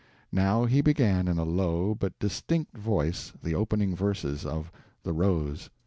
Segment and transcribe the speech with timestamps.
[0.31, 4.71] Now he began in a low but distinct voice the opening verses of
[5.03, 5.69] The Rose.